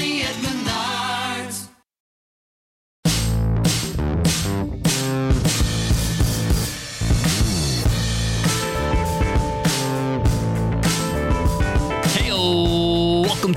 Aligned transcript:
money 0.00 0.22
at 0.22 0.49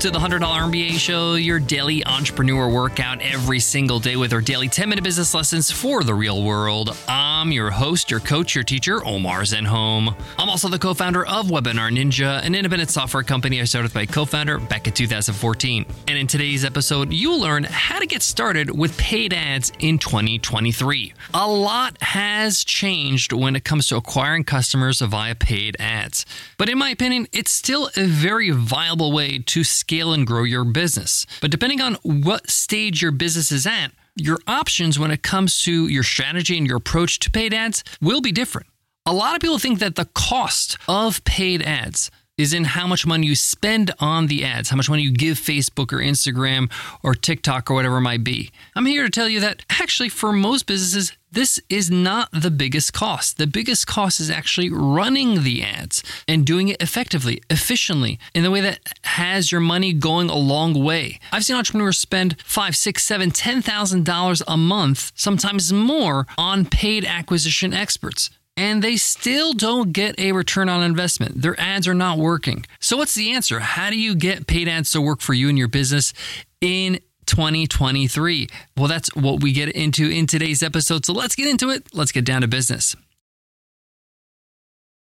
to 0.04 0.10
the 0.10 0.18
$100 0.18 0.40
MBA 0.40 0.98
show, 0.98 1.36
your 1.36 1.58
daily 1.58 2.04
entrepreneur 2.04 2.68
workout 2.68 3.22
every 3.22 3.58
single 3.58 3.98
day 3.98 4.16
with 4.16 4.34
our 4.34 4.42
daily 4.42 4.68
10 4.68 4.90
minute 4.90 5.02
business 5.02 5.32
lessons 5.32 5.70
for 5.70 6.04
the 6.04 6.12
real 6.12 6.42
world. 6.44 6.94
I'm 7.08 7.50
your 7.50 7.70
host, 7.70 8.10
your 8.10 8.20
coach, 8.20 8.54
your 8.54 8.64
teacher, 8.64 9.02
Omar 9.06 9.44
Zenhom. 9.44 10.14
I'm 10.38 10.50
also 10.50 10.68
the 10.68 10.78
co 10.78 10.92
founder 10.92 11.24
of 11.24 11.46
Webinar 11.46 11.90
Ninja, 11.90 12.44
an 12.44 12.54
independent 12.54 12.90
software 12.90 13.22
company 13.22 13.62
I 13.62 13.64
started 13.64 13.86
with 13.86 13.94
my 13.94 14.04
co 14.04 14.26
founder 14.26 14.58
back 14.58 14.86
in 14.86 14.92
2014. 14.92 15.86
And 16.06 16.18
in 16.18 16.26
today's 16.26 16.66
episode, 16.66 17.10
you'll 17.10 17.40
learn 17.40 17.64
how 17.64 17.98
to 17.98 18.06
get 18.06 18.20
started 18.20 18.76
with 18.76 18.94
paid 18.98 19.32
ads 19.32 19.72
in 19.78 19.98
2023. 19.98 21.14
A 21.32 21.48
lot 21.48 21.96
has 22.02 22.62
changed 22.62 23.32
when 23.32 23.56
it 23.56 23.64
comes 23.64 23.88
to 23.88 23.96
acquiring 23.96 24.44
customers 24.44 25.00
via 25.00 25.34
paid 25.34 25.78
ads. 25.80 26.26
But 26.58 26.68
in 26.68 26.76
my 26.76 26.90
opinion, 26.90 27.26
it's 27.32 27.52
still 27.52 27.88
a 27.96 28.04
very 28.04 28.50
viable 28.50 29.10
way 29.10 29.38
to 29.38 29.64
scale 29.64 29.93
and 30.00 30.26
grow 30.26 30.44
your 30.44 30.64
business. 30.64 31.26
But 31.40 31.50
depending 31.50 31.80
on 31.80 31.94
what 32.02 32.50
stage 32.50 33.02
your 33.02 33.12
business 33.12 33.52
is 33.52 33.66
at, 33.66 33.92
your 34.16 34.38
options 34.46 34.98
when 34.98 35.10
it 35.10 35.22
comes 35.22 35.62
to 35.62 35.88
your 35.88 36.02
strategy 36.02 36.56
and 36.56 36.66
your 36.66 36.76
approach 36.76 37.18
to 37.20 37.30
paid 37.30 37.52
ads 37.52 37.82
will 38.00 38.20
be 38.20 38.32
different. 38.32 38.68
A 39.06 39.12
lot 39.12 39.34
of 39.34 39.40
people 39.40 39.58
think 39.58 39.80
that 39.80 39.96
the 39.96 40.08
cost 40.14 40.78
of 40.88 41.22
paid 41.24 41.62
ads 41.62 42.10
is 42.36 42.52
in 42.52 42.64
how 42.64 42.86
much 42.86 43.06
money 43.06 43.26
you 43.26 43.34
spend 43.34 43.92
on 44.00 44.26
the 44.26 44.44
ads, 44.44 44.70
how 44.70 44.76
much 44.76 44.90
money 44.90 45.02
you 45.02 45.12
give 45.12 45.38
Facebook 45.38 45.92
or 45.92 45.98
Instagram 45.98 46.70
or 47.02 47.14
TikTok 47.14 47.70
or 47.70 47.74
whatever 47.74 47.98
it 47.98 48.02
might 48.02 48.24
be. 48.24 48.50
I'm 48.74 48.86
here 48.86 49.04
to 49.04 49.10
tell 49.10 49.28
you 49.28 49.40
that 49.40 49.62
actually, 49.70 50.08
for 50.08 50.32
most 50.32 50.66
businesses, 50.66 51.12
this 51.30 51.60
is 51.68 51.90
not 51.90 52.28
the 52.32 52.50
biggest 52.50 52.92
cost. 52.92 53.38
The 53.38 53.46
biggest 53.46 53.86
cost 53.86 54.20
is 54.20 54.30
actually 54.30 54.70
running 54.70 55.42
the 55.42 55.62
ads 55.62 56.02
and 56.28 56.44
doing 56.46 56.68
it 56.68 56.80
effectively, 56.80 57.40
efficiently, 57.50 58.18
in 58.34 58.42
the 58.42 58.50
way 58.50 58.60
that 58.60 58.78
has 59.02 59.50
your 59.50 59.60
money 59.60 59.92
going 59.92 60.28
a 60.28 60.36
long 60.36 60.74
way. 60.82 61.18
I've 61.32 61.44
seen 61.44 61.56
entrepreneurs 61.56 61.98
spend 61.98 62.40
five, 62.42 62.76
six, 62.76 63.04
seven, 63.04 63.30
ten 63.30 63.62
thousand 63.62 64.04
dollars 64.04 64.42
a 64.46 64.56
month, 64.56 65.12
sometimes 65.14 65.72
more, 65.72 66.26
on 66.38 66.66
paid 66.66 67.04
acquisition 67.04 67.72
experts 67.72 68.30
and 68.56 68.82
they 68.82 68.96
still 68.96 69.52
don't 69.52 69.92
get 69.92 70.18
a 70.18 70.32
return 70.32 70.68
on 70.68 70.82
investment. 70.82 71.42
Their 71.42 71.58
ads 71.60 71.88
are 71.88 71.94
not 71.94 72.18
working. 72.18 72.64
So, 72.80 72.96
what's 72.96 73.14
the 73.14 73.32
answer? 73.32 73.60
How 73.60 73.90
do 73.90 73.98
you 73.98 74.14
get 74.14 74.46
paid 74.46 74.68
ads 74.68 74.90
to 74.92 75.00
work 75.00 75.20
for 75.20 75.34
you 75.34 75.48
and 75.48 75.58
your 75.58 75.68
business 75.68 76.12
in 76.60 77.00
2023? 77.26 78.48
Well, 78.76 78.88
that's 78.88 79.14
what 79.14 79.42
we 79.42 79.52
get 79.52 79.70
into 79.70 80.08
in 80.08 80.26
today's 80.26 80.62
episode. 80.62 81.04
So, 81.04 81.12
let's 81.12 81.34
get 81.34 81.48
into 81.48 81.70
it. 81.70 81.88
Let's 81.92 82.12
get 82.12 82.24
down 82.24 82.42
to 82.42 82.48
business. 82.48 82.94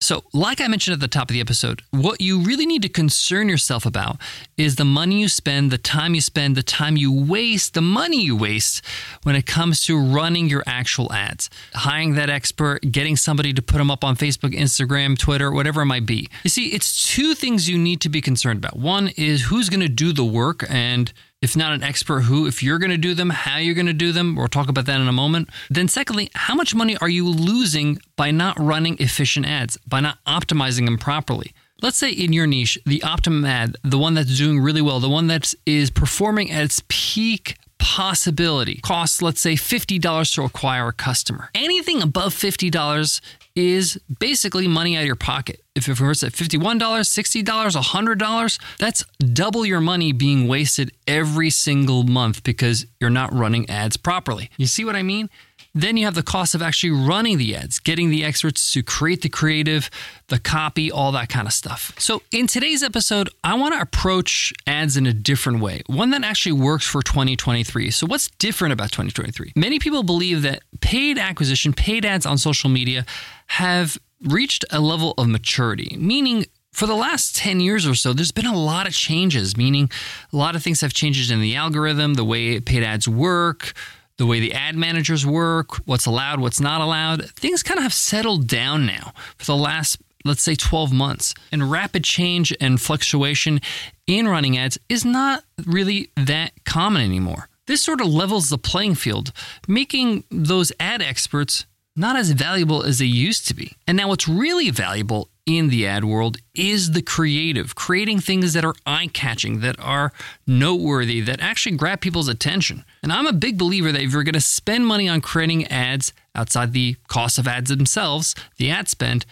So, 0.01 0.23
like 0.33 0.61
I 0.61 0.69
mentioned 0.69 0.95
at 0.95 1.01
the 1.01 1.09
top 1.09 1.29
of 1.29 1.35
the 1.35 1.41
episode, 1.41 1.83
what 1.91 2.21
you 2.21 2.39
really 2.39 2.67
need 2.67 2.83
to 2.83 2.89
concern 2.89 3.49
yourself 3.49 3.85
about 3.85 4.19
is 4.57 4.77
the 4.77 4.85
money 4.85 5.21
you 5.21 5.29
spend, 5.29 5.73
the 5.73 5.79
time 5.79 6.15
you 6.15 6.21
spend, 6.21 6.57
the 6.57 6.63
time 6.63 6.97
you 6.97 7.13
waste, 7.13 7.75
the 7.75 7.83
money 7.83 8.23
you 8.23 8.37
waste 8.37 8.85
when 9.25 9.35
it 9.35 9.45
comes 9.45 9.83
to 9.83 10.01
running 10.01 10.49
your 10.49 10.63
actual 10.69 11.13
ads. 11.13 11.51
Hiring 11.75 12.15
that 12.15 12.31
expert, 12.31 12.81
getting 12.93 13.17
somebody 13.17 13.53
to 13.53 13.61
put 13.61 13.79
them 13.79 13.91
up 13.91 14.05
on 14.05 14.15
Facebook, 14.15 14.57
Instagram, 14.57 15.19
Twitter, 15.19 15.51
whatever 15.51 15.83
it 15.83 15.87
might 15.87 16.07
be. 16.07 16.29
You 16.45 16.51
see, 16.51 16.69
it's 16.69 17.13
two 17.13 17.35
things 17.35 17.69
you 17.69 17.77
need 17.77 18.01
to 18.03 18.09
be 18.09 18.21
concerned 18.21 18.59
about. 18.65 18.79
One 18.79 19.09
is 19.17 19.47
who's 19.47 19.69
going 19.69 19.81
to 19.81 19.89
do 19.89 20.13
the 20.13 20.25
work 20.25 20.65
and 20.71 21.13
if 21.41 21.57
not 21.57 21.73
an 21.73 21.83
expert 21.83 22.23
who, 22.23 22.47
if 22.47 22.63
you're 22.63 22.79
going 22.79 22.91
to 22.91 22.97
do 22.97 23.15
them, 23.15 23.31
how 23.31 23.59
you're 23.59 23.75
going 23.75 23.87
to 23.87 23.93
do 23.93 24.13
them. 24.13 24.35
We'll 24.35 24.49
talk 24.49 24.69
about 24.69 24.87
that 24.87 25.01
in 25.01 25.09
a 25.09 25.13
moment. 25.13 25.51
Then, 25.71 25.89
secondly, 25.89 26.31
how 26.35 26.55
much 26.55 26.75
money 26.75 26.97
are 26.99 27.09
you 27.09 27.29
losing 27.29 27.99
by 28.17 28.31
not 28.31 28.59
running 28.59 28.97
efficient 28.99 29.47
ads, 29.47 29.77
by 29.87 30.01
not 30.01 30.19
optimizing 30.27 30.85
them 30.85 30.99
properly? 30.99 31.53
Let's 31.81 31.97
say 31.97 32.11
in 32.11 32.33
your 32.33 32.49
niche, 32.49 32.77
the 32.87 33.03
optimum 33.05 33.45
ad, 33.45 33.77
the 33.85 33.99
one 33.99 34.15
that's 34.15 34.37
doing 34.37 34.59
really 34.59 34.83
well, 34.83 34.99
the 34.99 35.09
one 35.09 35.29
that 35.29 35.55
is 35.65 35.91
performing 35.91 36.51
at 36.51 36.65
its 36.65 36.83
peak 36.89 37.57
possibility, 37.79 38.81
costs, 38.83 39.23
let's 39.23 39.41
say, 39.41 39.55
$50 39.55 40.35
to 40.35 40.43
acquire 40.43 40.89
a 40.89 40.93
customer. 40.93 41.51
Anything 41.55 42.03
above 42.03 42.35
$50 42.35 43.21
is 43.59 44.01
basically 44.21 44.69
money 44.69 44.97
out 44.97 45.01
of 45.01 45.07
your 45.07 45.17
pocket. 45.17 45.65
If 45.75 45.89
it 45.89 46.01
was 46.01 46.23
at 46.23 46.33
$51, 46.33 46.79
$60, 46.79 47.45
$100, 47.45 48.61
that's 48.79 49.05
double 49.19 49.67
your 49.67 49.81
money 49.81 50.13
being 50.13 50.47
wasted 50.47 50.93
every 51.09 51.51
single 51.51 52.05
month 52.05 52.45
because 52.45 52.87
you're 53.01 53.11
not 53.11 53.35
running 53.35 53.69
ads 53.69 53.97
properly. 53.97 54.49
You 54.59 54.67
see 54.67 54.85
what 54.85 54.95
I 54.95 55.03
mean? 55.03 55.29
Then 55.79 55.97
you 55.97 56.07
have 56.07 56.17
the 56.17 56.25
cost 56.25 56.57
of 56.57 56.63
actually 56.63 56.91
running 56.91 57.39
the 57.39 57.55
ads, 57.55 57.79
getting 57.79 58.11
the 58.11 58.25
experts 58.25 58.73
to 58.73 58.83
create 58.83 59.23
the 59.23 59.29
creative, 59.29 59.89
the 60.27 60.41
copy, 60.41 60.91
all 60.91 61.13
that 61.13 61.29
kind 61.29 61.47
of 61.47 61.53
stuff. 61.53 61.93
So, 61.99 62.23
in 62.33 62.49
today's 62.49 62.83
episode, 62.83 63.31
I 63.45 63.55
want 63.55 63.75
to 63.75 63.81
approach 63.81 64.53
ads 64.67 64.97
in 64.97 65.07
a 65.07 65.13
different 65.13 65.61
way, 65.61 65.83
one 65.87 66.11
that 66.11 66.25
actually 66.25 66.55
works 66.55 66.85
for 66.85 67.01
2023. 67.01 67.93
So, 67.93 68.09
what's 68.09 68.27
different 68.39 68.73
about 68.73 68.91
2023? 68.91 69.53
Many 69.55 69.79
people 69.79 70.03
believe 70.03 70.43
that 70.43 70.65
paid 70.81 71.17
acquisition, 71.17 71.73
paid 71.73 72.05
ads 72.05 72.27
on 72.27 72.39
social 72.39 72.69
media 72.69 73.07
have 73.47 73.99
reached 74.25 74.65
a 74.73 74.81
level 74.81 75.15
of 75.17 75.29
maturity, 75.29 75.97
meaning 75.97 76.47
for 76.73 76.87
the 76.87 76.97
last 76.97 77.37
10 77.37 77.61
years 77.61 77.87
or 77.87 77.95
so, 77.95 78.13
there's 78.13 78.33
been 78.33 78.47
a 78.47 78.57
lot 78.57 78.89
of 78.89 78.93
changes, 78.93 79.57
meaning 79.57 79.91
a 80.33 80.37
lot 80.37 80.57
of 80.57 80.63
things 80.63 80.81
have 80.81 80.93
changed 80.93 81.31
in 81.31 81.41
the 81.41 81.55
algorithm, 81.55 82.15
the 82.15 82.25
way 82.25 82.59
paid 82.61 82.83
ads 82.83 83.09
work, 83.09 83.75
the 84.19 84.27
way 84.27 84.41
the 84.41 84.53
ad 84.53 84.77
managers 84.77 85.25
work, 85.25 85.77
what's 85.87 86.07
allowed, 86.07 86.41
what's 86.41 86.61
not 86.61 86.81
allowed. 86.81 87.31
Things 87.31 87.63
kind 87.63 87.79
of 87.79 87.85
have 87.85 87.95
settled 87.95 88.47
down 88.47 88.85
now 88.85 89.13
for 89.37 89.47
the 89.47 89.57
last, 89.57 90.01
let's 90.25 90.43
say, 90.43 90.55
12 90.55 90.93
months. 90.93 91.35
And 91.51 91.71
rapid 91.71 92.05
change 92.05 92.55
and 92.61 92.81
fluctuation 92.81 93.61
in 94.07 94.29
running 94.29 94.59
ads 94.59 94.79
is 94.89 95.05
not 95.05 95.45
really 95.65 96.11
that 96.17 96.53
common 96.65 97.03
anymore. 97.03 97.49
This 97.67 97.83
sort 97.83 98.01
of 98.01 98.09
levels 98.09 98.49
the 98.49 98.59
playing 98.59 98.97
field, 98.97 99.33
making 99.69 100.25
those 100.31 100.73
ad 100.81 101.03
experts 101.03 101.67
not 101.99 102.17
as 102.17 102.31
valuable 102.31 102.83
as 102.83 102.99
they 103.01 103.05
used 103.07 103.47
to 103.49 103.55
be. 103.55 103.77
And 103.87 103.97
now, 103.97 104.09
what's 104.09 104.29
really 104.29 104.71
valuable 104.71 105.29
in 105.45 105.69
the 105.69 105.87
ad 105.87 106.05
world 106.05 106.37
is 106.55 106.93
the 106.93 107.03
creative, 107.03 107.75
creating 107.75 108.21
things 108.21 108.53
that 108.53 108.65
are 108.65 108.75
eye 108.87 109.09
catching, 109.13 109.61
that 109.61 109.77
are 109.81 110.13
noteworthy, 110.47 111.21
that 111.23 111.41
actually 111.41 111.77
grab 111.77 112.01
people's 112.01 112.29
attention. 112.29 112.85
And 113.03 113.13
I'm 113.13 113.27
a 113.27 113.33
big 113.33 113.59
believer 113.59 113.91
that 113.91 114.03
if 114.03 114.13
you're 114.13 114.25
going 114.25 114.35
to 114.35 114.41
spend 114.41 114.87
money 114.87 115.09
on 115.09 115.21
creating 115.21 115.67
ads 115.67 116.13
outside 116.35 116.73
the 116.73 116.97
cost 117.09 117.39
of 117.39 117.49
ads 117.49 117.71
themselves, 117.71 118.35
the 118.59 118.71
ad 118.71 118.89
spend, 118.89 119.25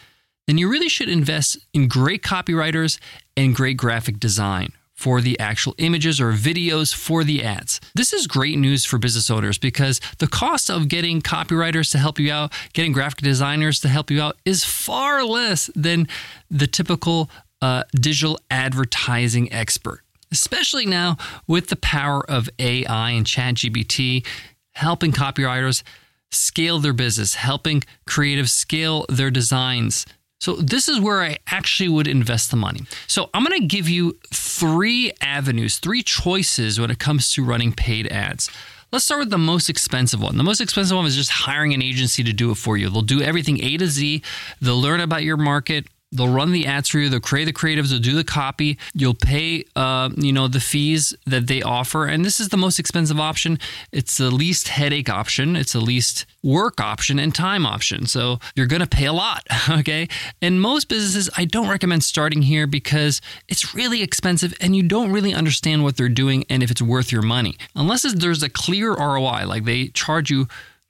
then 0.47 0.59
you 0.59 0.71
really 0.71 0.89
should 0.89 1.09
invest 1.09 1.59
in 1.73 1.87
great 1.87 2.23
copywriters 2.23 2.99
and 3.37 3.55
great 3.55 3.77
graphic 3.77 4.19
design 4.19 4.73
for 4.97 5.21
the 5.21 5.39
actual 5.39 5.75
images 5.79 6.21
or 6.21 6.33
videos 6.33 6.95
for 6.95 7.23
the 7.23 7.45
ads. 7.45 7.81
This 7.95 8.13
is 8.13 8.27
great 8.27 8.59
news 8.59 8.85
for 8.85 8.99
business 8.99 9.31
owners 9.31 9.59
because 9.59 10.01
the 10.19 10.27
cost 10.27 10.71
of 10.71 10.89
getting 10.89 11.21
copywriters 11.21 11.93
to 11.93 11.99
help 11.99 12.19
you 12.19 12.33
out, 12.33 12.53
getting 12.73 12.93
graphic 12.93 13.19
designers 13.19 13.79
to 13.81 13.89
help 13.89 14.11
you 14.11 14.21
out 14.23 14.37
is 14.45 14.65
far 14.65 15.23
less 15.23 15.71
than 15.77 16.09
the 16.51 16.67
typical 16.67 17.31
uh, 17.63 17.85
digital 17.95 18.39
advertising 18.51 19.53
expert. 19.53 20.01
especially 20.33 20.85
now 20.87 21.17
with 21.47 21.69
the 21.69 21.77
power 21.77 22.29
of 22.29 22.51
AI 22.59 23.11
and 23.11 23.25
ChatGPT 23.25 24.27
helping 24.73 25.13
copywriters 25.13 25.83
scale 26.31 26.79
their 26.81 26.93
business, 26.93 27.35
helping 27.35 27.83
creatives 28.09 28.51
scale 28.51 29.07
their 29.09 29.31
designs. 29.31 30.05
So, 30.39 30.57
this 30.57 30.89
is 30.89 31.01
where 31.01 31.23
I 31.23 31.39
actually 31.47 31.89
would 31.89 32.07
invest 32.07 32.51
the 32.51 32.57
money. 32.57 32.81
So, 33.07 33.31
I'm 33.33 33.45
going 33.45 33.61
to 33.61 33.67
give 33.67 33.89
you 33.89 34.19
three 34.33 35.13
avenues, 35.21 35.79
three 35.79 36.03
choices 36.03 36.79
when 36.79 36.91
it 36.91 36.99
comes 36.99 37.33
to 37.33 37.45
running 37.45 37.73
paid 37.73 38.07
ads. 38.09 38.51
Let's 38.93 39.05
start 39.05 39.21
with 39.21 39.31
the 39.31 39.39
most 39.39 39.69
expensive 39.69 40.23
one. 40.23 40.37
The 40.37 40.45
most 40.45 40.61
expensive 40.61 40.97
one 40.97 41.07
is 41.07 41.17
just 41.17 41.31
hiring 41.31 41.75
an 41.75 41.83
agency 41.83 42.23
to 42.23 42.33
do 42.33 42.53
it 42.53 42.55
for 42.57 42.77
you. 42.77 42.89
They'll 42.89 43.03
do 43.03 43.21
everything 43.21 43.63
A 43.63 43.77
to 43.79 43.87
Z, 43.87 44.23
they'll 44.61 44.81
learn 44.81 45.01
about 45.01 45.23
your 45.23 45.37
market, 45.37 45.87
They'll 46.17 46.33
run 46.33 46.53
the 46.53 46.67
ads 46.67 46.89
for 46.89 46.99
you. 46.99 47.09
They'll 47.09 47.21
create 47.21 47.45
the 47.45 47.53
creatives. 47.53 47.91
They'll 47.91 47.99
do 47.99 48.15
the 48.15 48.25
copy. 48.25 48.79
You'll 48.95 49.15
pay, 49.15 49.65
uh, 49.75 50.11
you 50.17 50.33
know, 50.33 50.49
the 50.49 50.61
fees 50.61 51.15
that 51.27 51.47
they 51.47 51.63
offer. 51.63 52.07
And 52.07 52.25
this 52.25 52.41
is 52.41 52.49
the 52.49 52.57
most 52.57 52.79
expensive 52.79 53.21
option. 53.21 53.59
It's 53.93 54.17
the 54.19 54.31
least 54.31 54.69
headache 54.69 55.09
option. 55.09 55.57
It's 55.57 55.73
the 55.73 55.81
least 55.81 56.27
work 56.43 56.81
option 56.81 57.19
and 57.19 57.35
time 57.35 57.67
option. 57.67 58.07
So 58.07 58.39
you're 58.55 58.67
going 58.67 58.81
to 58.81 58.87
pay 58.87 59.07
a 59.07 59.13
lot. 59.13 59.47
Okay. 59.77 60.09
And 60.41 60.61
most 60.61 60.89
businesses, 60.89 61.29
I 61.37 61.45
don't 61.45 61.69
recommend 61.69 62.03
starting 62.03 62.43
here 62.43 62.67
because 62.67 63.21
it's 63.49 63.75
really 63.75 64.03
expensive 64.03 64.55
and 64.61 64.75
you 64.75 64.83
don't 64.83 65.13
really 65.13 65.35
understand 65.35 65.83
what 65.83 65.97
they're 65.97 66.09
doing 66.09 66.45
and 66.49 66.63
if 66.63 66.71
it's 66.71 66.81
worth 66.81 67.13
your 67.13 67.23
money. 67.23 67.57
Unless 67.75 68.03
there's 68.15 68.43
a 68.43 68.49
clear 68.49 68.95
ROI, 68.95 69.47
like 69.47 69.65
they 69.65 69.89
charge 69.89 70.31
you 70.31 70.47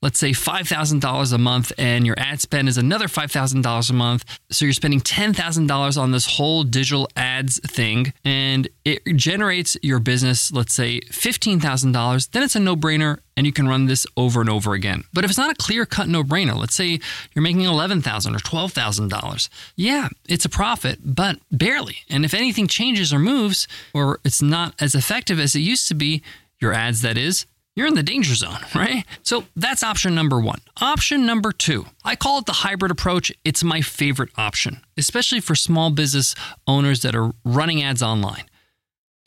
let's 0.07 0.21
say 0.21 0.31
$5,000 0.31 1.33
a 1.33 1.39
month 1.39 1.73
and 1.79 2.07
your 2.07 2.15
ad 2.17 2.41
spend 2.41 2.69
is 2.69 2.79
another 2.79 3.09
$5,000 3.09 3.91
a 3.91 3.93
month. 3.93 4.39
So 4.53 4.65
you're 4.65 4.73
spending 4.73 5.01
$10,000 5.01 6.01
on 6.01 6.13
this 6.13 6.37
whole 6.37 6.63
digital 6.63 7.09
ads 7.17 7.59
thing 7.69 8.13
and 8.25 8.69
it 8.85 9.03
generates 9.17 9.77
your 9.83 9.99
business, 9.99 10.53
let's 10.53 10.75
say 10.75 11.01
$15,000, 11.01 12.31
then 12.31 12.45
it's 12.45 12.55
a 12.55 12.61
no 12.61 12.77
brainer 12.77 13.19
and 13.37 13.47
you 13.47 13.53
can 13.53 13.67
run 13.67 13.87
this 13.87 14.07
over 14.17 14.41
and 14.41 14.49
over 14.49 14.75
again. 14.75 15.03
But 15.13 15.25
if 15.25 15.31
it's 15.31 15.39
not 15.39 15.51
a 15.51 15.57
clear 15.57 15.85
cut 15.85 16.07
no 16.07 16.23
brainer, 16.23 16.57
let's 16.57 16.77
say 16.77 17.01
you're 17.35 17.43
making 17.43 17.63
$11,000 17.63 18.37
or 18.37 18.39
$12,000, 18.39 19.49
yeah, 19.75 20.09
it's 20.29 20.45
a 20.45 20.49
profit, 20.49 21.01
but 21.03 21.41
barely. 21.51 21.97
And 22.09 22.25
if 22.25 22.33
anything 22.33 22.69
changes 22.69 23.13
or 23.13 23.19
moves 23.19 23.67
or 23.93 24.21
it's 24.25 24.41
not 24.41 24.77
as 24.81 24.95
effective 24.95 25.41
as 25.41 25.57
it 25.57 25.63
used 25.63 25.89
to 25.89 25.95
be, 25.95 26.23
your 26.61 26.73
ads, 26.73 27.03
that 27.03 27.19
is, 27.19 27.45
you're 27.77 27.87
in 27.87 27.95
the 27.95 28.03
danger 28.03 28.35
zone, 28.35 28.59
right? 28.75 29.05
So 29.23 29.45
that's 29.55 29.85
option 29.85 30.15
number 30.15 30.41
one. 30.41 30.61
Option 30.81 31.25
number 31.25 31.53
two, 31.53 31.87
I 32.05 32.17
call 32.17 32.39
it 32.39 32.47
the 32.47 32.53
hybrid 32.53 32.91
approach. 32.91 33.33
It's 33.45 33.63
my 33.63 33.83
favorite 33.83 34.31
option, 34.37 34.81
especially 34.97 35.41
for 35.41 35.55
small 35.55 35.91
business 35.91 36.35
owners 36.67 37.03
that 37.03 37.15
are 37.15 37.31
running 37.45 37.83
ads 37.83 38.03
online. 38.03 38.47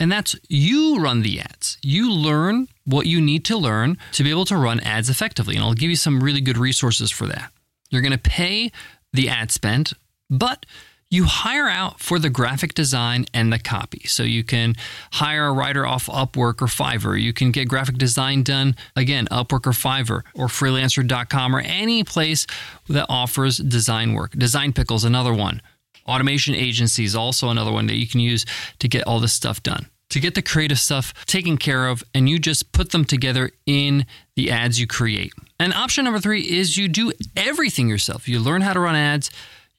And 0.02 0.12
that's 0.12 0.36
you 0.48 1.00
run 1.00 1.22
the 1.22 1.42
ads. 1.42 1.78
You 1.82 2.12
learn 2.12 2.70
what 2.86 3.06
you 3.06 3.22
need 3.22 3.46
to 3.46 3.58
learn 3.58 3.98
to 4.14 4.24
be 4.24 4.30
able 4.30 4.46
to 4.46 4.58
run 4.58 4.80
ads 4.80 5.10
effectively. 5.10 5.56
And 5.56 5.64
I'll 5.64 5.74
give 5.74 5.90
you 5.90 5.98
some 5.98 6.24
really 6.24 6.42
good 6.42 6.58
resources 6.58 7.12
for 7.12 7.28
that. 7.28 7.52
You're 7.90 8.02
going 8.02 8.14
to 8.14 8.18
pay 8.18 8.72
the 9.14 9.28
ad 9.30 9.52
spend, 9.52 9.94
but 10.30 10.66
you 11.10 11.26
hire 11.26 11.68
out 11.68 12.00
for 12.00 12.20
the 12.20 12.30
graphic 12.30 12.76
design 12.76 13.26
and 13.34 13.52
the 13.52 13.58
copy. 13.58 14.02
So 14.06 14.24
you 14.24 14.44
can 14.44 14.76
hire 15.14 15.48
a 15.48 15.52
writer 15.52 15.86
off 15.86 16.06
Upwork 16.06 16.62
or 16.62 16.68
Fiverr. 16.68 17.20
You 17.20 17.34
can 17.34 17.52
get 17.52 17.68
graphic 17.68 17.98
design 17.98 18.44
done, 18.44 18.76
again, 18.96 19.28
Upwork 19.32 19.66
or 19.66 19.72
Fiverr 19.72 20.22
or 20.36 20.48
freelancer.com 20.48 21.56
or 21.56 21.62
any 21.62 22.04
place 22.04 22.46
that 22.90 23.08
offers 23.10 23.58
design 23.58 24.14
work. 24.14 24.34
Design 24.34 24.72
Pickle's 24.72 25.04
another 25.04 25.34
one. 25.34 25.62
Automation 26.08 26.54
agencies, 26.56 27.16
also 27.16 27.50
another 27.50 27.72
one 27.72 27.88
that 27.88 27.98
you 27.98 28.08
can 28.08 28.20
use 28.20 28.46
to 28.80 28.88
get 28.88 29.06
all 29.08 29.20
this 29.20 29.34
stuff 29.34 29.62
done. 29.64 29.88
To 30.12 30.20
get 30.20 30.34
the 30.34 30.42
creative 30.42 30.80
stuff 30.80 31.14
taken 31.26 31.58
care 31.58 31.88
of, 31.88 32.04
and 32.16 32.28
you 32.28 32.40
just 32.40 32.72
put 32.72 32.92
them 32.92 33.06
together 33.06 33.52
in 33.68 34.08
the 34.36 34.50
ads 34.50 34.80
you 34.80 34.88
create. 34.88 35.34
And 35.60 35.72
option 35.72 36.06
number 36.06 36.20
three 36.20 36.42
is 36.42 36.78
you 36.78 36.88
do 36.88 37.12
everything 37.38 37.90
yourself. 37.90 38.28
You 38.28 38.40
learn 38.40 38.62
how 38.62 38.74
to 38.74 38.80
run 38.80 38.96
ads 38.96 39.30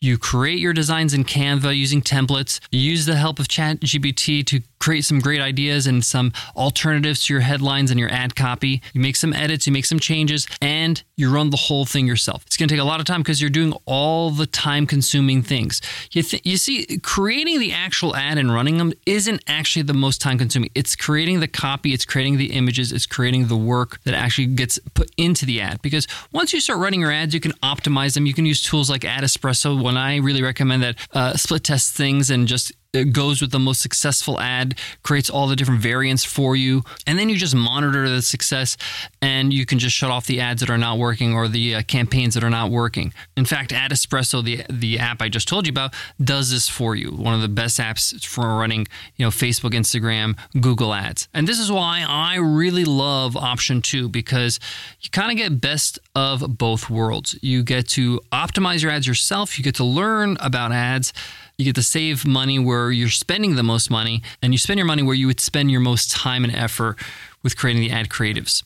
you 0.01 0.17
create 0.17 0.59
your 0.59 0.73
designs 0.73 1.13
in 1.13 1.25
Canva 1.25 1.77
using 1.77 2.01
templates. 2.01 2.59
Use 2.71 3.05
the 3.05 3.17
help 3.17 3.39
of 3.39 3.49
ChatGPT 3.49 4.47
to 4.47 4.63
create 4.81 5.05
some 5.05 5.21
great 5.21 5.41
ideas 5.41 5.87
and 5.87 6.05
some 6.05 6.33
alternatives 6.57 7.23
to 7.25 7.35
your 7.35 7.43
headlines 7.43 7.91
and 7.91 8.01
your 8.01 8.11
ad 8.11 8.35
copy. 8.35 8.83
You 8.93 9.01
make 9.01 9.17
some 9.17 9.33
edits, 9.33 9.67
you 9.67 9.73
make 9.73 9.85
some 9.85 10.01
changes, 10.01 10.47
and 10.61 11.03
you 11.17 11.33
run 11.33 11.51
the 11.51 11.57
whole 11.57 11.85
thing 11.85 12.07
yourself. 12.07 12.43
It's 12.47 12.57
going 12.57 12.69
to 12.69 12.75
take 12.75 12.81
a 12.81 12.87
lot 12.87 12.99
of 12.99 13.07
time 13.07 13.21
because 13.21 13.41
you're 13.41 13.51
doing 13.51 13.75
all 13.85 14.31
the 14.31 14.47
time 14.47 14.87
consuming 14.87 15.43
things. 15.43 15.81
You, 16.13 16.23
th- 16.23 16.45
you 16.45 16.57
see, 16.57 16.99
creating 17.03 17.61
the 17.61 17.73
actual 17.73 18.17
ad 18.17 18.39
and 18.39 18.53
running 18.53 18.79
them 18.79 18.93
isn't 19.07 19.43
actually 19.47 19.83
the 19.83 19.95
most 19.95 20.21
time 20.21 20.39
consuming. 20.39 20.71
It's 20.75 20.97
creating 20.97 21.41
the 21.41 21.49
copy, 21.49 21.93
it's 21.93 22.07
creating 22.07 22.39
the 22.39 22.53
images, 22.53 22.91
it's 22.91 23.07
creating 23.07 23.49
the 23.49 23.57
work 23.57 24.03
that 24.05 24.15
actually 24.15 24.47
gets 24.47 24.79
put 24.95 25.11
into 25.17 25.45
the 25.45 25.61
ad. 25.61 25.83
Because 25.83 26.07
once 26.33 26.53
you 26.53 26.61
start 26.61 26.79
running 26.79 27.01
your 27.01 27.13
ads, 27.13 27.35
you 27.35 27.41
can 27.41 27.53
optimize 27.63 28.15
them. 28.15 28.25
You 28.25 28.35
can 28.35 28.47
use 28.47 28.63
tools 28.63 28.89
like 28.89 29.03
AdEspresso. 29.03 29.83
When 29.83 29.99
I 29.99 30.17
really 30.17 30.43
recommend 30.43 30.83
that, 30.83 30.97
uh, 31.13 31.37
split 31.37 31.65
test 31.65 31.95
things 31.95 32.31
and 32.31 32.49
just 32.49 32.73
it 32.93 33.13
goes 33.13 33.41
with 33.41 33.51
the 33.53 33.59
most 33.59 33.81
successful 33.81 34.41
ad, 34.41 34.79
creates 35.03 35.31
all 35.31 35.47
the 35.47 35.57
different 35.57 35.81
variants 35.81 36.25
for 36.25 36.57
you, 36.57 36.83
and 37.07 37.19
then 37.19 37.29
you 37.29 37.37
just 37.37 37.55
monitor 37.55 38.09
the 38.09 38.23
success 38.23 38.77
and 39.23 39.53
you 39.53 39.65
can 39.65 39.79
just 39.79 39.97
shut 39.97 40.11
off 40.11 40.27
the 40.27 40.41
ads 40.41 40.61
that 40.61 40.71
are 40.71 40.79
not 40.79 40.99
working 40.99 41.33
or 41.33 41.47
the 41.49 41.77
uh, 41.77 41.83
campaigns 41.83 42.35
that 42.35 42.43
are 42.43 42.51
not 42.51 42.71
working. 42.71 43.13
In 43.37 43.45
fact, 43.45 43.71
AdEspresso, 43.71 44.43
the 44.43 44.65
the 44.69 44.99
app 44.99 45.23
I 45.23 45.29
just 45.29 45.49
told 45.49 45.67
you 45.67 45.71
about, 45.71 45.95
does 46.23 46.51
this 46.51 46.69
for 46.69 46.97
you. 46.97 47.11
One 47.11 47.35
of 47.35 47.43
the 47.43 47.49
best 47.49 47.79
apps 47.79 48.25
for 48.25 48.59
running, 48.59 48.87
you 49.17 49.25
know, 49.25 49.31
Facebook, 49.31 49.71
Instagram, 49.71 50.37
Google 50.61 50.93
Ads. 50.93 51.29
And 51.33 51.47
this 51.47 51.59
is 51.59 51.71
why 51.71 52.05
I 52.07 52.37
really 52.37 52.85
love 52.85 53.37
option 53.37 53.83
2 53.83 54.09
because 54.09 54.59
you 55.01 55.11
kind 55.11 55.31
of 55.31 55.37
get 55.37 55.61
best 55.61 55.99
of 56.15 56.59
both 56.59 56.91
worlds. 56.91 57.39
You 57.43 57.63
get 57.63 57.89
to 57.91 58.21
optimize 58.33 58.83
your 58.83 58.91
ads 58.91 59.07
yourself, 59.07 59.59
you 59.59 59.65
get 59.65 59.77
to 59.77 59.85
learn 59.85 60.37
about 60.41 60.73
ads 60.73 61.13
you 61.61 61.67
get 61.67 61.75
to 61.77 61.83
save 61.83 62.27
money 62.27 62.59
where 62.59 62.91
you're 62.91 63.09
spending 63.09 63.55
the 63.55 63.63
most 63.63 63.91
money, 63.91 64.23
and 64.43 64.53
you 64.53 64.59
spend 64.59 64.79
your 64.79 64.87
money 64.87 65.03
where 65.03 65.15
you 65.15 65.27
would 65.27 65.41
spend 65.41 65.71
your 65.71 65.81
most 65.81 66.11
time 66.11 66.43
and 66.45 66.55
effort 66.55 66.99
with 67.43 67.57
creating 67.57 67.83
the 67.83 67.91
ad 67.91 68.09
creatives. 68.09 68.63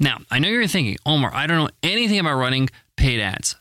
Now, 0.00 0.18
I 0.30 0.38
know 0.38 0.48
you're 0.48 0.66
thinking, 0.66 0.96
Omar, 1.04 1.30
I 1.34 1.46
don't 1.46 1.58
know 1.58 1.68
anything 1.82 2.18
about 2.18 2.36
running 2.36 2.70
paid 2.96 3.20
ads. 3.20 3.54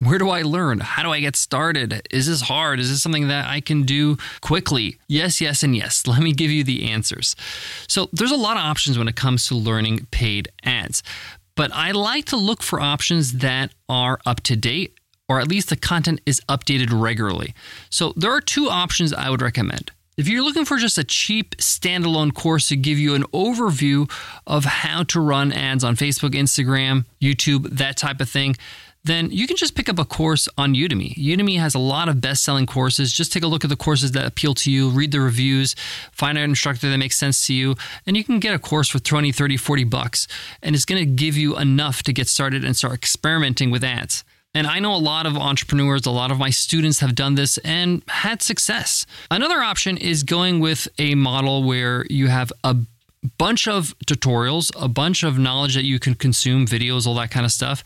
Where 0.00 0.18
do 0.18 0.30
I 0.30 0.42
learn? 0.42 0.80
How 0.80 1.04
do 1.04 1.12
I 1.12 1.20
get 1.20 1.36
started? 1.36 2.08
Is 2.10 2.26
this 2.26 2.40
hard? 2.40 2.80
Is 2.80 2.90
this 2.90 3.02
something 3.02 3.28
that 3.28 3.46
I 3.46 3.60
can 3.60 3.82
do 3.82 4.16
quickly? 4.40 4.98
Yes, 5.06 5.40
yes, 5.40 5.62
and 5.62 5.76
yes. 5.76 6.06
Let 6.06 6.22
me 6.22 6.32
give 6.32 6.50
you 6.50 6.64
the 6.64 6.90
answers. 6.90 7.36
So, 7.86 8.08
there's 8.12 8.32
a 8.32 8.36
lot 8.36 8.56
of 8.56 8.64
options 8.64 8.98
when 8.98 9.06
it 9.06 9.14
comes 9.14 9.46
to 9.46 9.54
learning 9.54 10.08
paid 10.10 10.48
ads, 10.64 11.02
but 11.54 11.70
I 11.72 11.92
like 11.92 12.24
to 12.26 12.36
look 12.36 12.62
for 12.62 12.80
options 12.80 13.34
that 13.34 13.72
are 13.88 14.18
up 14.26 14.40
to 14.40 14.56
date 14.56 14.98
or 15.32 15.40
at 15.40 15.48
least 15.48 15.70
the 15.70 15.76
content 15.76 16.20
is 16.26 16.42
updated 16.46 16.88
regularly. 16.92 17.54
So 17.88 18.12
there 18.16 18.30
are 18.30 18.40
two 18.42 18.68
options 18.68 19.14
I 19.14 19.30
would 19.30 19.40
recommend. 19.40 19.90
If 20.18 20.28
you're 20.28 20.42
looking 20.42 20.66
for 20.66 20.76
just 20.76 20.98
a 20.98 21.04
cheap 21.04 21.56
standalone 21.56 22.34
course 22.34 22.68
to 22.68 22.76
give 22.76 22.98
you 22.98 23.14
an 23.14 23.22
overview 23.32 24.10
of 24.46 24.66
how 24.66 25.04
to 25.04 25.20
run 25.20 25.50
ads 25.50 25.84
on 25.84 25.96
Facebook, 25.96 26.32
Instagram, 26.32 27.06
YouTube, 27.18 27.78
that 27.78 27.96
type 27.96 28.20
of 28.20 28.28
thing, 28.28 28.56
then 29.04 29.30
you 29.30 29.46
can 29.46 29.56
just 29.56 29.74
pick 29.74 29.88
up 29.88 29.98
a 29.98 30.04
course 30.04 30.50
on 30.58 30.74
Udemy. 30.74 31.14
Udemy 31.14 31.58
has 31.58 31.74
a 31.74 31.78
lot 31.78 32.10
of 32.10 32.20
best 32.20 32.44
selling 32.44 32.66
courses. 32.66 33.10
Just 33.10 33.32
take 33.32 33.42
a 33.42 33.46
look 33.46 33.64
at 33.64 33.70
the 33.70 33.74
courses 33.76 34.12
that 34.12 34.26
appeal 34.26 34.52
to 34.54 34.70
you, 34.70 34.90
read 34.90 35.12
the 35.12 35.20
reviews, 35.20 35.74
find 36.12 36.36
an 36.36 36.44
instructor 36.44 36.90
that 36.90 36.98
makes 36.98 37.16
sense 37.16 37.46
to 37.46 37.54
you, 37.54 37.74
and 38.06 38.14
you 38.14 38.22
can 38.22 38.38
get 38.38 38.54
a 38.54 38.58
course 38.58 38.90
for 38.90 38.98
20, 38.98 39.32
30, 39.32 39.56
40 39.56 39.84
bucks. 39.84 40.28
And 40.62 40.76
it's 40.76 40.84
going 40.84 41.00
to 41.00 41.10
give 41.10 41.38
you 41.38 41.56
enough 41.56 42.02
to 42.02 42.12
get 42.12 42.28
started 42.28 42.66
and 42.66 42.76
start 42.76 42.92
experimenting 42.92 43.70
with 43.70 43.82
ads. 43.82 44.24
And 44.54 44.66
I 44.66 44.80
know 44.80 44.94
a 44.94 44.96
lot 44.96 45.24
of 45.26 45.36
entrepreneurs, 45.36 46.04
a 46.04 46.10
lot 46.10 46.30
of 46.30 46.38
my 46.38 46.50
students 46.50 47.00
have 47.00 47.14
done 47.14 47.36
this 47.36 47.58
and 47.58 48.02
had 48.08 48.42
success. 48.42 49.06
Another 49.30 49.62
option 49.62 49.96
is 49.96 50.22
going 50.22 50.60
with 50.60 50.88
a 50.98 51.14
model 51.14 51.62
where 51.62 52.04
you 52.10 52.26
have 52.26 52.52
a 52.62 52.76
bunch 53.38 53.66
of 53.66 53.94
tutorials, 54.06 54.70
a 54.80 54.88
bunch 54.88 55.22
of 55.22 55.38
knowledge 55.38 55.74
that 55.74 55.84
you 55.84 55.98
can 55.98 56.14
consume, 56.14 56.66
videos, 56.66 57.06
all 57.06 57.14
that 57.14 57.30
kind 57.30 57.46
of 57.46 57.52
stuff, 57.52 57.82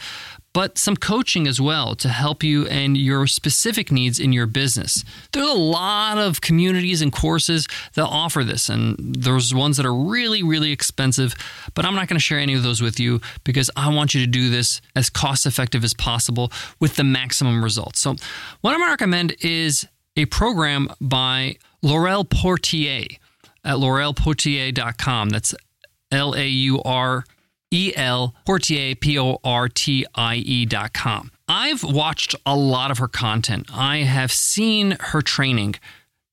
but 0.56 0.78
some 0.78 0.96
coaching 0.96 1.46
as 1.46 1.60
well 1.60 1.94
to 1.94 2.08
help 2.08 2.42
you 2.42 2.66
and 2.68 2.96
your 2.96 3.26
specific 3.26 3.92
needs 3.92 4.18
in 4.18 4.32
your 4.32 4.46
business. 4.46 5.04
There's 5.32 5.50
a 5.50 5.52
lot 5.52 6.16
of 6.16 6.40
communities 6.40 7.02
and 7.02 7.12
courses 7.12 7.68
that 7.92 8.06
offer 8.06 8.42
this, 8.42 8.70
and 8.70 8.96
there's 8.98 9.54
ones 9.54 9.76
that 9.76 9.84
are 9.84 9.92
really, 9.92 10.42
really 10.42 10.72
expensive, 10.72 11.34
but 11.74 11.84
I'm 11.84 11.94
not 11.94 12.08
going 12.08 12.16
to 12.16 12.24
share 12.24 12.38
any 12.38 12.54
of 12.54 12.62
those 12.62 12.80
with 12.80 12.98
you 12.98 13.20
because 13.44 13.70
I 13.76 13.94
want 13.94 14.14
you 14.14 14.22
to 14.22 14.26
do 14.26 14.48
this 14.48 14.80
as 14.94 15.10
cost 15.10 15.44
effective 15.44 15.84
as 15.84 15.92
possible 15.92 16.50
with 16.80 16.96
the 16.96 17.04
maximum 17.04 17.62
results. 17.62 18.00
So, 18.00 18.16
what 18.62 18.72
I'm 18.72 18.78
going 18.78 18.88
to 18.88 18.92
recommend 18.92 19.36
is 19.42 19.86
a 20.16 20.24
program 20.24 20.88
by 21.02 21.56
Laurel 21.82 22.24
Portier 22.24 23.18
at 23.62 23.76
laurelportier.com. 23.76 25.28
That's 25.28 25.54
L 26.10 26.34
A 26.34 26.48
U 26.48 26.80
R 26.82 27.26
E 27.70 27.92
L 27.96 28.34
Portier, 28.44 28.94
P 28.94 29.18
O 29.18 29.38
R 29.44 29.68
T 29.68 30.06
I 30.14 30.36
E 30.36 30.64
dot 30.66 30.92
com. 30.92 31.30
I've 31.48 31.82
watched 31.84 32.34
a 32.44 32.56
lot 32.56 32.90
of 32.90 32.98
her 32.98 33.08
content. 33.08 33.66
I 33.72 33.98
have 33.98 34.32
seen 34.32 34.96
her 35.00 35.22
training. 35.22 35.76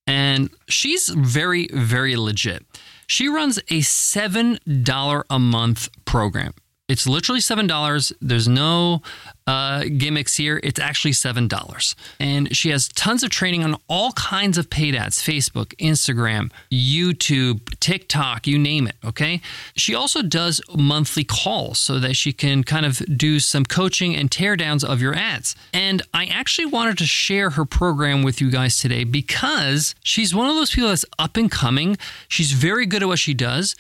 and 0.06 0.50
she's 0.68 1.08
very, 1.10 1.68
very 1.72 2.16
legit. 2.18 2.66
She 3.08 3.28
runs 3.30 3.58
a 3.70 3.80
$7 3.82 5.24
a 5.30 5.40
month 5.40 5.90
program. 6.06 6.54
It's 6.94 7.08
literally 7.08 7.42
$7. 7.42 8.14
There's 8.22 8.48
no 8.48 9.02
uh, 9.48 9.86
gimmicks 9.98 10.36
here. 10.36 10.60
It's 10.64 10.80
actually 10.80 11.14
$7. 11.14 11.96
And 12.20 12.56
she 12.56 12.70
has 12.70 12.88
tons 12.88 13.24
of 13.24 13.32
training 13.32 13.64
on 13.64 13.78
all 13.88 14.12
kinds 14.12 14.60
of 14.60 14.70
paid 14.70 14.94
ads 14.94 15.20
Facebook, 15.20 15.76
Instagram, 15.78 16.52
YouTube, 16.72 17.62
TikTok, 17.80 18.46
you 18.46 18.60
name 18.60 18.88
it. 18.88 18.96
Okay. 19.04 19.42
She 19.76 19.96
also 19.96 20.22
does 20.22 20.62
monthly 20.72 21.24
calls 21.24 21.80
so 21.80 21.98
that 21.98 22.16
she 22.16 22.32
can 22.32 22.64
kind 22.64 22.86
of 22.86 23.02
do 23.18 23.40
some 23.40 23.66
coaching 23.66 24.16
and 24.16 24.30
teardowns 24.30 24.84
of 24.84 25.02
your 25.02 25.16
ads. 25.16 25.56
And 25.74 26.04
I 26.14 26.26
actually 26.26 26.68
wanted 26.68 27.00
to 27.00 27.08
share 27.08 27.50
her 27.52 27.66
program 27.66 28.22
with 28.22 28.40
you 28.40 28.52
guys 28.52 28.78
today 28.78 29.04
because 29.04 29.96
she's 30.04 30.36
one 30.36 30.48
of 30.48 30.56
those 30.56 30.70
people 30.70 30.90
that's 30.90 31.06
up 31.18 31.38
and 31.38 31.50
coming. 31.50 31.98
She's 32.28 32.52
very 32.52 32.86
good 32.86 33.02
at 33.02 33.08
what 33.08 33.18
she 33.18 33.34
does 33.34 33.76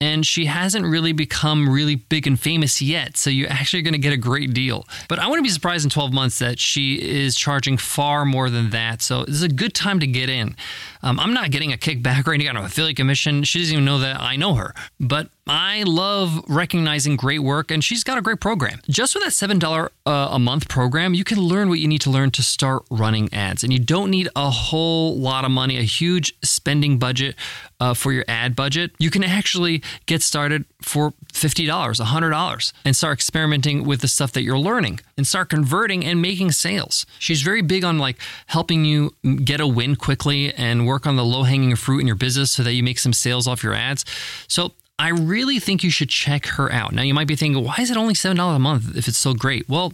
and 0.00 0.26
she 0.26 0.46
hasn't 0.46 0.84
really 0.84 1.12
become 1.12 1.68
really 1.68 1.94
big 1.94 2.26
and 2.26 2.38
famous 2.38 2.82
yet. 2.82 3.16
So 3.16 3.30
you're 3.30 3.50
actually 3.50 3.82
going 3.82 3.92
to 3.92 3.98
get 3.98 4.12
a 4.12 4.18
great 4.18 4.52
deal. 4.52 4.86
But 5.08 5.18
I 5.18 5.26
wouldn't 5.28 5.44
be 5.44 5.50
surprised 5.50 5.84
in 5.84 5.90
12 5.90 6.12
months 6.12 6.38
that 6.40 6.58
she 6.58 6.96
is 6.96 7.36
charging 7.36 7.76
far 7.76 8.24
more 8.24 8.50
than 8.50 8.70
that. 8.70 9.02
So 9.02 9.24
this 9.24 9.36
is 9.36 9.42
a 9.42 9.48
good 9.48 9.74
time 9.74 10.00
to 10.00 10.06
get 10.06 10.28
in. 10.28 10.56
Um, 11.04 11.20
I'm 11.20 11.34
not 11.34 11.50
getting 11.50 11.70
a 11.70 11.76
kickback 11.76 12.26
or 12.26 12.32
any 12.32 12.46
kind 12.46 12.56
of 12.56 12.64
affiliate 12.64 12.96
commission. 12.96 13.44
She 13.44 13.58
doesn't 13.58 13.74
even 13.74 13.84
know 13.84 13.98
that 13.98 14.18
I 14.20 14.36
know 14.36 14.54
her. 14.54 14.74
But 14.98 15.28
I 15.46 15.82
love 15.82 16.42
recognizing 16.48 17.16
great 17.16 17.40
work, 17.40 17.70
and 17.70 17.84
she's 17.84 18.02
got 18.02 18.16
a 18.16 18.22
great 18.22 18.40
program. 18.40 18.80
Just 18.88 19.14
with 19.14 19.22
that 19.24 19.32
$7 19.32 19.90
uh, 20.06 20.28
a 20.30 20.38
month 20.38 20.68
program, 20.68 21.12
you 21.12 21.22
can 21.22 21.38
learn 21.38 21.68
what 21.68 21.78
you 21.78 21.86
need 21.86 22.00
to 22.02 22.10
learn 22.10 22.30
to 22.32 22.42
start 22.42 22.84
running 22.90 23.32
ads. 23.34 23.62
And 23.62 23.70
you 23.70 23.78
don't 23.78 24.10
need 24.10 24.30
a 24.34 24.48
whole 24.48 25.14
lot 25.18 25.44
of 25.44 25.50
money, 25.50 25.76
a 25.76 25.82
huge 25.82 26.34
spending 26.42 26.98
budget 26.98 27.36
uh, 27.78 27.92
for 27.92 28.12
your 28.12 28.24
ad 28.26 28.56
budget. 28.56 28.92
You 28.98 29.10
can 29.10 29.22
actually 29.22 29.82
get 30.06 30.22
started 30.22 30.64
for 30.80 31.12
$50, 31.34 31.66
$100, 31.68 32.72
and 32.86 32.96
start 32.96 33.12
experimenting 33.12 33.84
with 33.84 34.00
the 34.00 34.08
stuff 34.08 34.32
that 34.32 34.42
you're 34.42 34.58
learning 34.58 35.00
and 35.18 35.26
start 35.26 35.50
converting 35.50 36.04
and 36.04 36.22
making 36.22 36.52
sales. 36.52 37.04
She's 37.18 37.42
very 37.42 37.60
big 37.60 37.84
on 37.84 37.98
like 37.98 38.16
helping 38.46 38.86
you 38.86 39.14
get 39.44 39.60
a 39.60 39.66
win 39.66 39.96
quickly 39.96 40.54
and 40.54 40.86
work 40.86 40.93
on 41.06 41.16
the 41.16 41.24
low 41.24 41.42
hanging 41.42 41.74
fruit 41.76 42.00
in 42.00 42.06
your 42.06 42.16
business 42.16 42.50
so 42.52 42.62
that 42.62 42.72
you 42.72 42.82
make 42.82 42.98
some 42.98 43.12
sales 43.12 43.46
off 43.46 43.62
your 43.62 43.74
ads. 43.74 44.04
So 44.48 44.72
I 44.98 45.08
really 45.08 45.58
think 45.58 45.82
you 45.82 45.90
should 45.90 46.08
check 46.08 46.46
her 46.46 46.70
out. 46.70 46.92
Now, 46.92 47.02
you 47.02 47.14
might 47.14 47.26
be 47.26 47.34
thinking, 47.34 47.64
why 47.64 47.76
is 47.80 47.90
it 47.90 47.96
only 47.96 48.14
$7 48.14 48.54
a 48.54 48.58
month 48.60 48.96
if 48.96 49.08
it's 49.08 49.18
so 49.18 49.34
great? 49.34 49.68
Well, 49.68 49.92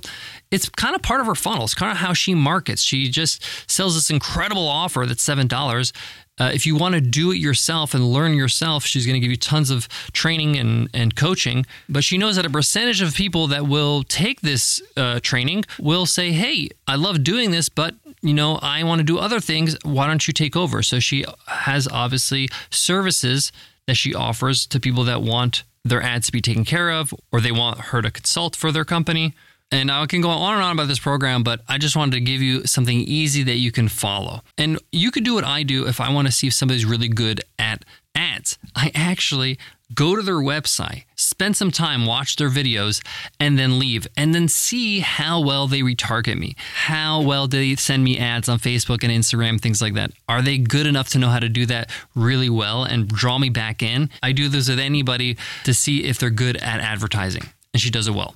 it's 0.51 0.69
kind 0.69 0.95
of 0.95 1.01
part 1.01 1.21
of 1.21 1.27
her 1.27 1.35
funnel. 1.35 1.65
It's 1.65 1.75
kind 1.75 1.91
of 1.91 1.97
how 1.97 2.13
she 2.13 2.35
markets. 2.35 2.83
She 2.83 3.09
just 3.09 3.43
sells 3.71 3.95
this 3.95 4.11
incredible 4.11 4.69
offer 4.69 5.07
that's 5.07 5.27
$7. 5.27 5.93
Uh, 6.41 6.51
if 6.55 6.67
you 6.67 6.75
want 6.75 6.95
to 6.95 7.01
do 7.01 7.31
it 7.31 7.37
yourself 7.37 7.93
and 7.93 8.13
learn 8.13 8.35
yourself, 8.35 8.85
she's 8.85 9.07
going 9.07 9.15
to 9.15 9.21
give 9.21 9.31
you 9.31 9.37
tons 9.37 9.69
of 9.71 9.87
training 10.13 10.57
and, 10.57 10.89
and 10.95 11.15
coaching. 11.15 11.67
But 11.89 12.03
she 12.03 12.17
knows 12.17 12.37
that 12.37 12.47
a 12.47 12.51
percentage 12.51 13.03
of 13.03 13.15
people 13.15 13.47
that 13.49 13.67
will 13.67 14.03
take 14.05 14.41
this 14.41 14.81
uh, 14.97 15.21
training 15.23 15.65
will 15.79 16.07
say, 16.07 16.33
Hey, 16.33 16.71
I 16.89 16.97
love 16.97 17.23
doing 17.23 17.51
this, 17.51 17.69
but 17.69 17.95
you 18.23 18.35
know, 18.35 18.59
I 18.63 18.83
want 18.85 19.01
to 19.01 19.05
do 19.05 19.19
other 19.19 19.41
things. 19.41 19.77
Why 19.85 20.07
don't 20.07 20.27
you 20.27 20.33
take 20.33 20.57
over? 20.57 20.83
So 20.83 20.99
she 20.99 21.25
has 21.47 21.87
obviously 21.89 22.49
services 22.71 23.53
that 23.87 23.95
she 23.95 24.15
offers 24.15 24.67
to 24.67 24.81
people 24.81 25.05
that 25.05 25.23
want 25.23 25.65
their 25.85 26.03
ads 26.03 26.27
to 26.27 26.33
be 26.33 26.41
taken 26.41 26.65
care 26.65 26.91
of 26.91 27.15
or 27.33 27.41
they 27.41 27.53
want 27.53 27.79
her 27.79 28.03
to 28.03 28.11
consult 28.11 28.57
for 28.57 28.73
their 28.73 28.85
company. 28.85 29.35
And 29.73 29.91
I 29.91 30.05
can 30.07 30.21
go 30.21 30.31
on 30.31 30.55
and 30.55 30.63
on 30.63 30.73
about 30.73 30.89
this 30.89 30.99
program, 30.99 31.43
but 31.43 31.61
I 31.69 31.79
just 31.79 31.95
wanted 31.95 32.13
to 32.13 32.21
give 32.21 32.43
you 32.43 32.67
something 32.67 32.99
easy 32.99 33.45
that 33.45 33.57
you 33.57 33.71
can 33.71 33.89
follow. 33.89 34.43
And 34.59 34.79
you 34.91 35.11
could 35.11 35.25
do 35.25 35.35
what 35.35 35.45
I 35.45 35.63
do 35.63 35.87
if 35.87 36.01
I 36.01 36.13
want 36.13 36.27
to 36.27 36.33
see 36.33 36.49
if 36.49 36.55
somebody's 36.55 36.85
really 36.85 37.09
good 37.09 37.43
at 37.59 37.85
ads. 38.15 38.59
I 38.75 38.91
actually 38.95 39.59
go 39.95 40.15
to 40.17 40.23
their 40.23 40.35
website, 40.35 41.05
spend 41.17 41.57
some 41.57 41.71
time, 41.71 42.07
watch 42.07 42.37
their 42.37 42.49
videos, 42.49 43.05
and 43.39 43.59
then 43.59 43.79
leave, 43.79 44.07
and 44.17 44.35
then 44.35 44.49
see 44.49 45.01
how 45.01 45.41
well 45.41 45.67
they 45.67 45.81
retarget 45.81 46.39
me. 46.39 46.55
How 46.75 47.21
well 47.21 47.47
do 47.47 47.59
they 47.59 47.77
send 47.77 48.05
me 48.05 48.19
ads 48.19 48.49
on 48.49 48.59
Facebook 48.59 49.03
and 49.03 49.13
Instagram, 49.13 49.61
things 49.61 49.83
like 49.83 49.95
that? 49.95 50.13
Are 50.29 50.43
they 50.43 50.59
good 50.59 50.87
enough 50.87 51.09
to 51.11 51.19
know 51.19 51.29
how 51.29 51.41
to 51.41 51.49
do 51.49 51.67
that 51.67 51.91
really 52.15 52.51
well 52.51 52.85
and 52.85 53.09
draw 53.09 53.39
me 53.39 53.51
back 53.51 53.83
in? 53.83 54.11
I 54.23 54.33
do 54.33 54.49
this 54.49 54.69
with 54.69 54.79
anybody 54.79 55.37
to 55.65 55.75
see 55.75 56.05
if 56.05 56.19
they're 56.19 56.31
good 56.31 56.57
at 56.57 56.81
advertising, 56.81 57.43
and 57.73 57.81
she 57.81 57.91
does 57.91 58.07
it 58.09 58.15
well. 58.15 58.35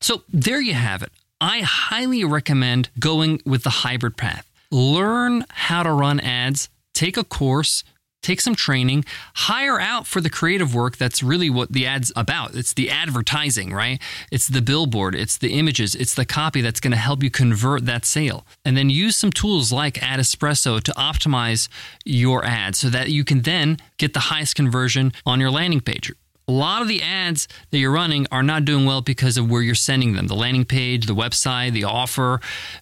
So 0.00 0.22
there 0.32 0.60
you 0.60 0.74
have 0.74 1.02
it. 1.02 1.10
I 1.40 1.60
highly 1.60 2.24
recommend 2.24 2.90
going 2.98 3.40
with 3.44 3.62
the 3.62 3.70
hybrid 3.70 4.16
path. 4.16 4.48
Learn 4.70 5.44
how 5.48 5.82
to 5.82 5.92
run 5.92 6.20
ads, 6.20 6.68
take 6.94 7.16
a 7.16 7.24
course, 7.24 7.84
take 8.22 8.40
some 8.40 8.54
training, 8.54 9.04
hire 9.34 9.80
out 9.80 10.06
for 10.06 10.20
the 10.20 10.30
creative 10.30 10.74
work 10.74 10.96
that's 10.96 11.22
really 11.22 11.48
what 11.48 11.72
the 11.72 11.86
ad's 11.86 12.12
about. 12.16 12.54
It's 12.54 12.74
the 12.74 12.90
advertising, 12.90 13.72
right? 13.72 14.00
It's 14.30 14.48
the 14.48 14.60
billboard, 14.60 15.14
it's 15.14 15.38
the 15.38 15.58
images, 15.58 15.94
it's 15.94 16.14
the 16.14 16.24
copy 16.24 16.60
that's 16.60 16.80
going 16.80 16.90
to 16.90 16.96
help 16.98 17.22
you 17.22 17.30
convert 17.30 17.86
that 17.86 18.04
sale. 18.04 18.44
And 18.64 18.76
then 18.76 18.90
use 18.90 19.16
some 19.16 19.30
tools 19.30 19.72
like 19.72 19.94
AdEspresso 19.94 20.82
to 20.82 20.92
optimize 20.92 21.68
your 22.04 22.44
ad 22.44 22.74
so 22.74 22.90
that 22.90 23.10
you 23.10 23.24
can 23.24 23.42
then 23.42 23.78
get 23.96 24.12
the 24.14 24.20
highest 24.20 24.56
conversion 24.56 25.12
on 25.24 25.40
your 25.40 25.50
landing 25.50 25.80
page 25.80 26.12
a 26.48 26.52
lot 26.52 26.80
of 26.80 26.88
the 26.88 27.02
ads 27.02 27.46
that 27.70 27.78
you're 27.78 27.92
running 27.92 28.26
are 28.32 28.42
not 28.42 28.64
doing 28.64 28.86
well 28.86 29.02
because 29.02 29.36
of 29.36 29.50
where 29.50 29.60
you're 29.60 29.74
sending 29.74 30.14
them 30.14 30.26
the 30.26 30.34
landing 30.34 30.64
page, 30.64 31.06
the 31.06 31.14
website, 31.14 31.72
the 31.72 31.84
offer. 31.84 32.40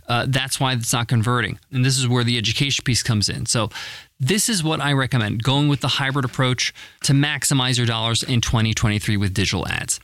Uh, 0.08 0.24
that's 0.28 0.60
why 0.60 0.72
it's 0.72 0.92
not 0.92 1.08
converting. 1.08 1.58
And 1.72 1.84
this 1.84 1.98
is 1.98 2.06
where 2.06 2.24
the 2.24 2.38
education 2.38 2.84
piece 2.84 3.02
comes 3.02 3.28
in. 3.28 3.46
So, 3.46 3.70
this 4.18 4.48
is 4.48 4.64
what 4.64 4.80
I 4.80 4.94
recommend 4.94 5.42
going 5.42 5.68
with 5.68 5.80
the 5.80 5.88
hybrid 5.88 6.24
approach 6.24 6.72
to 7.02 7.12
maximize 7.12 7.76
your 7.76 7.86
dollars 7.86 8.22
in 8.22 8.40
2023 8.40 9.18
with 9.18 9.34
digital 9.34 9.68
ads. 9.68 10.00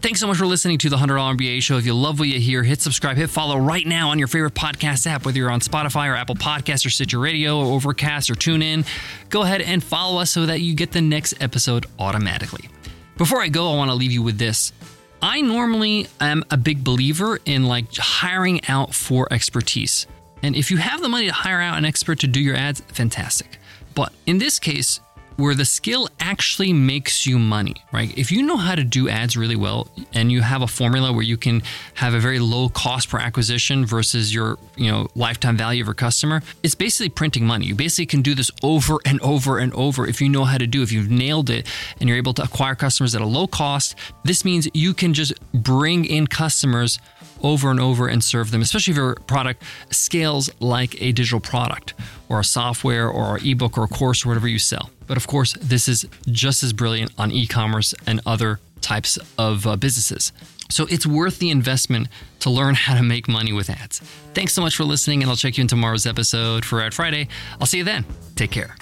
Thanks 0.00 0.20
so 0.20 0.28
much 0.28 0.36
for 0.36 0.46
listening 0.46 0.78
to 0.78 0.90
the 0.90 0.96
$100 0.96 1.36
MBA 1.36 1.60
show. 1.60 1.76
If 1.76 1.84
you 1.84 1.92
love 1.92 2.20
what 2.20 2.28
you 2.28 2.38
hear, 2.38 2.62
hit 2.62 2.80
subscribe, 2.80 3.16
hit 3.16 3.30
follow 3.30 3.58
right 3.58 3.84
now 3.84 4.10
on 4.10 4.18
your 4.20 4.28
favorite 4.28 4.54
podcast 4.54 5.08
app, 5.08 5.26
whether 5.26 5.38
you're 5.38 5.50
on 5.50 5.58
Spotify 5.58 6.08
or 6.08 6.14
Apple 6.14 6.36
Podcasts 6.36 6.86
or 6.86 6.90
Stitcher 6.90 7.18
Radio 7.18 7.58
or 7.58 7.74
Overcast 7.74 8.30
or 8.30 8.34
TuneIn. 8.34 8.86
Go 9.28 9.42
ahead 9.42 9.60
and 9.60 9.82
follow 9.82 10.20
us 10.20 10.30
so 10.30 10.46
that 10.46 10.60
you 10.60 10.76
get 10.76 10.92
the 10.92 11.00
next 11.00 11.42
episode 11.42 11.86
automatically. 11.98 12.68
Before 13.16 13.40
I 13.40 13.48
go, 13.48 13.72
I 13.72 13.76
want 13.76 13.90
to 13.90 13.96
leave 13.96 14.12
you 14.12 14.22
with 14.22 14.38
this. 14.38 14.72
I 15.20 15.40
normally 15.40 16.06
am 16.20 16.44
a 16.48 16.56
big 16.56 16.84
believer 16.84 17.40
in 17.44 17.64
like 17.64 17.86
hiring 17.96 18.60
out 18.68 18.94
for 18.94 19.26
expertise. 19.32 20.06
And 20.44 20.54
if 20.54 20.70
you 20.70 20.76
have 20.76 21.02
the 21.02 21.08
money 21.08 21.26
to 21.26 21.32
hire 21.32 21.60
out 21.60 21.76
an 21.76 21.84
expert 21.84 22.20
to 22.20 22.28
do 22.28 22.40
your 22.40 22.54
ads, 22.54 22.80
fantastic. 22.82 23.58
But 23.96 24.12
in 24.26 24.38
this 24.38 24.60
case, 24.60 25.00
where 25.38 25.54
the 25.54 25.64
skill 25.64 26.08
actually 26.18 26.72
makes 26.72 27.24
you 27.24 27.38
money, 27.38 27.76
right? 27.92 28.12
If 28.18 28.32
you 28.32 28.42
know 28.42 28.56
how 28.56 28.74
to 28.74 28.82
do 28.82 29.08
ads 29.08 29.36
really 29.36 29.54
well 29.54 29.86
and 30.12 30.32
you 30.32 30.42
have 30.42 30.62
a 30.62 30.66
formula 30.66 31.12
where 31.12 31.22
you 31.22 31.36
can 31.36 31.62
have 31.94 32.12
a 32.12 32.18
very 32.18 32.40
low 32.40 32.68
cost 32.70 33.08
per 33.08 33.18
acquisition 33.18 33.86
versus 33.86 34.34
your, 34.34 34.58
you 34.76 34.90
know, 34.90 35.06
lifetime 35.14 35.56
value 35.56 35.80
of 35.84 35.88
a 35.88 35.94
customer, 35.94 36.42
it's 36.64 36.74
basically 36.74 37.08
printing 37.08 37.46
money. 37.46 37.66
You 37.66 37.76
basically 37.76 38.06
can 38.06 38.20
do 38.20 38.34
this 38.34 38.50
over 38.64 38.98
and 39.04 39.20
over 39.20 39.58
and 39.58 39.72
over 39.74 40.08
if 40.08 40.20
you 40.20 40.28
know 40.28 40.44
how 40.44 40.58
to 40.58 40.66
do. 40.66 40.82
If 40.82 40.90
you've 40.90 41.08
nailed 41.08 41.50
it 41.50 41.68
and 42.00 42.08
you're 42.08 42.18
able 42.18 42.34
to 42.34 42.42
acquire 42.42 42.74
customers 42.74 43.14
at 43.14 43.22
a 43.22 43.26
low 43.26 43.46
cost, 43.46 43.94
this 44.24 44.44
means 44.44 44.66
you 44.74 44.92
can 44.92 45.14
just 45.14 45.34
bring 45.52 46.04
in 46.04 46.26
customers 46.26 46.98
over 47.42 47.70
and 47.70 47.80
over 47.80 48.08
and 48.08 48.22
serve 48.22 48.50
them, 48.50 48.62
especially 48.62 48.92
if 48.92 48.96
your 48.96 49.14
product 49.26 49.62
scales 49.90 50.50
like 50.60 51.00
a 51.00 51.12
digital 51.12 51.40
product 51.40 51.94
or 52.28 52.40
a 52.40 52.44
software 52.44 53.08
or 53.08 53.36
an 53.36 53.46
ebook 53.46 53.78
or 53.78 53.84
a 53.84 53.88
course 53.88 54.24
or 54.24 54.28
whatever 54.28 54.48
you 54.48 54.58
sell. 54.58 54.90
But 55.06 55.16
of 55.16 55.26
course, 55.26 55.54
this 55.60 55.88
is 55.88 56.06
just 56.26 56.62
as 56.62 56.72
brilliant 56.72 57.12
on 57.18 57.30
e 57.32 57.46
commerce 57.46 57.94
and 58.06 58.20
other 58.26 58.60
types 58.80 59.18
of 59.38 59.66
uh, 59.66 59.76
businesses. 59.76 60.32
So 60.70 60.86
it's 60.90 61.06
worth 61.06 61.38
the 61.38 61.50
investment 61.50 62.08
to 62.40 62.50
learn 62.50 62.74
how 62.74 62.94
to 62.94 63.02
make 63.02 63.26
money 63.26 63.52
with 63.52 63.70
ads. 63.70 64.00
Thanks 64.34 64.52
so 64.52 64.60
much 64.60 64.76
for 64.76 64.84
listening, 64.84 65.22
and 65.22 65.30
I'll 65.30 65.36
check 65.36 65.56
you 65.56 65.62
in 65.62 65.68
tomorrow's 65.68 66.06
episode 66.06 66.64
for 66.64 66.82
Ad 66.82 66.92
Friday. 66.92 67.28
I'll 67.58 67.66
see 67.66 67.78
you 67.78 67.84
then. 67.84 68.04
Take 68.36 68.50
care. 68.50 68.76